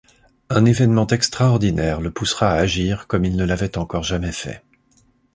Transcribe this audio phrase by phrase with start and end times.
[0.49, 4.63] Un événement extraordinaire le poussera à agir comme il ne l'avait encore jamais fait.